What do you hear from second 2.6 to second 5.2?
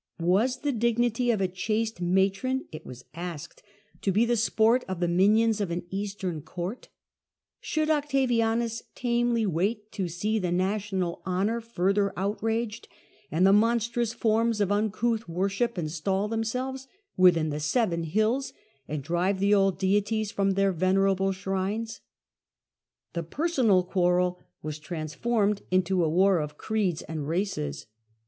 it was asked, to be the sport of the